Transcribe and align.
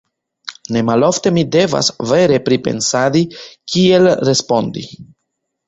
Ne 0.75 0.81
malofte 0.87 1.31
mi 1.35 1.43
devas 1.57 1.91
vere 2.13 2.41
pripensadi, 2.49 3.23
kiel 3.75 4.11
respondi. 4.33 4.87